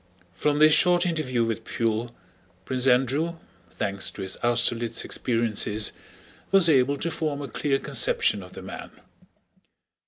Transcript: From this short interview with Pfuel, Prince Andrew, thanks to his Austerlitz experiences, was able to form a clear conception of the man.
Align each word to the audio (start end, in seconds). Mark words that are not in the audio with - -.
From 0.33 0.57
this 0.57 0.73
short 0.73 1.05
interview 1.05 1.43
with 1.45 1.63
Pfuel, 1.63 2.11
Prince 2.65 2.87
Andrew, 2.87 3.35
thanks 3.69 4.09
to 4.09 4.23
his 4.23 4.35
Austerlitz 4.37 5.05
experiences, 5.05 5.91
was 6.49 6.67
able 6.69 6.97
to 6.97 7.11
form 7.11 7.39
a 7.39 7.47
clear 7.47 7.77
conception 7.77 8.41
of 8.41 8.53
the 8.53 8.63
man. 8.63 8.89